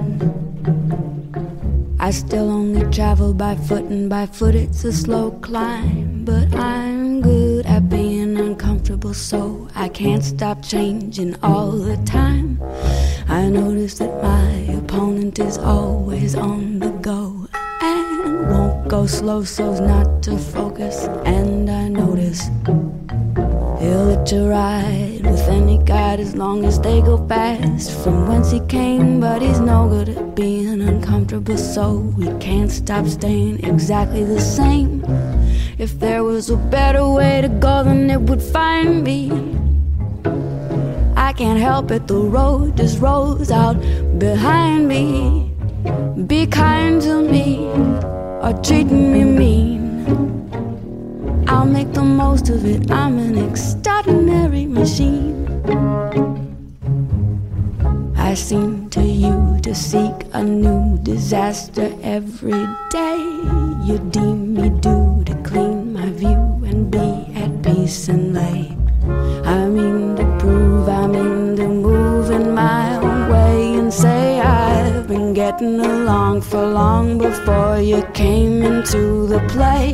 [2.01, 6.25] I still only travel by foot, and by foot it's a slow climb.
[6.25, 12.61] But I'm good at being uncomfortable, so I can't stop changing all the time.
[13.29, 16.98] I notice that my opponent is always on the
[19.07, 21.05] slow so's not to focus.
[21.25, 22.49] And I notice
[23.81, 28.51] he'll let you ride with any God as long as they go fast from whence
[28.51, 29.21] he came.
[29.21, 35.05] But he's no good at being uncomfortable, so we can't stop staying exactly the same.
[35.79, 39.31] If there was a better way to go, then it would find me.
[41.17, 43.77] I can't help it, the road just rolls out
[44.19, 45.53] behind me.
[46.27, 49.79] Be kind to me or treating me mean.
[51.49, 52.91] I'll make the most of it.
[52.91, 55.47] I'm an extraordinary machine.
[58.17, 63.19] I seem to you to seek a new disaster every day.
[63.85, 64.98] You deem me due
[76.89, 79.89] long before you came into the play.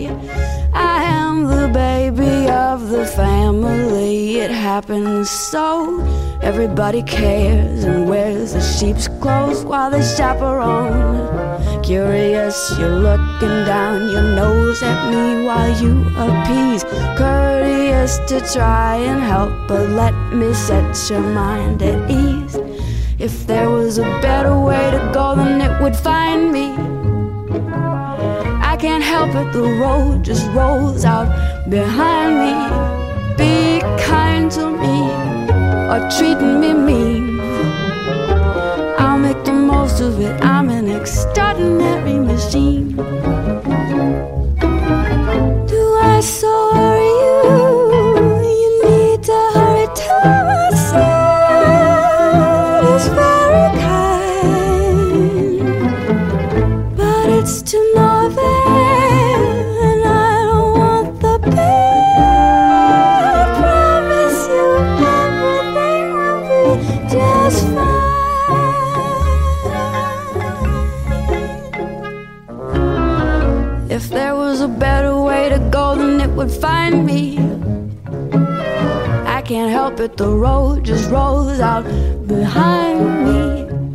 [0.94, 2.36] I am the baby
[2.68, 4.14] of the family.
[4.44, 5.66] It happens so.
[6.50, 11.08] Everybody cares and wears the sheep's clothes while they chaperone.
[11.90, 15.94] Curious, you're looking down your nose at me while you
[16.26, 16.82] appease.
[17.20, 22.33] Courteous to try and help, but let me set your mind at ease.
[23.24, 26.66] If there was a better way to go, then it would find me.
[28.72, 31.30] I can't help it, the road just rolls out
[31.70, 32.52] behind me.
[33.38, 34.98] Be kind to me
[35.92, 37.40] or treating me mean.
[38.98, 42.94] I'll make the most of it, I'm an extraordinary machine.
[45.72, 45.80] Do
[46.12, 46.53] I so
[80.04, 81.84] it, the road just rolls out
[82.26, 83.40] behind me.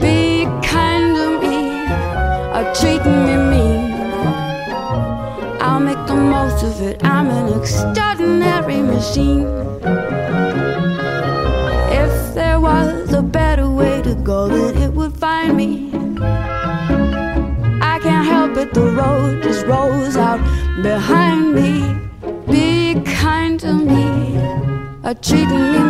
[0.04, 1.58] Be kind to me
[2.56, 3.92] or treating me mean.
[5.62, 9.46] I'll make the most of it, I'm an extraordinary machine.
[12.04, 15.92] If there was a better way to go, then it would find me.
[17.94, 20.42] I can't help it, the road just rolls out
[20.82, 21.74] behind me.
[22.48, 24.10] Be kind to me
[25.04, 25.89] or treating me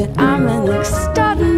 [0.00, 1.57] it, I'm an machine.